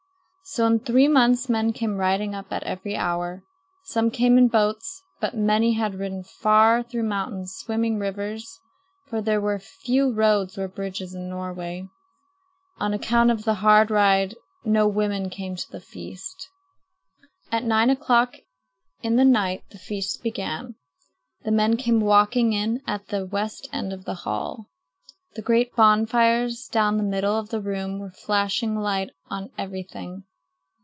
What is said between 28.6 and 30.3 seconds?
light on everything.